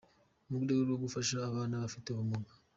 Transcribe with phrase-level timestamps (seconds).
[0.49, 2.51] mu rwego rwo gufasha abana bafite ubumuga.